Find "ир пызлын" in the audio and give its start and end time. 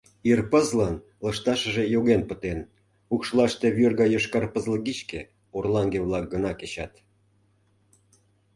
0.31-0.95